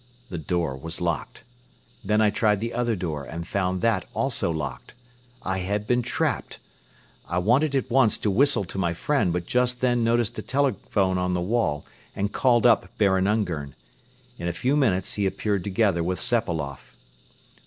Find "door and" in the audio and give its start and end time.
2.95-3.45